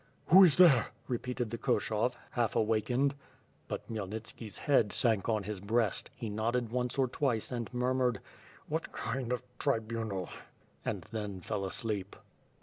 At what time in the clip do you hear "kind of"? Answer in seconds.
8.91-9.43